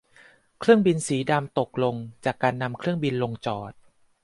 [0.59, 1.95] เครื่องบินลำสีดำตกลง
[2.25, 3.73] จากการนำเครื่องบินลงจอด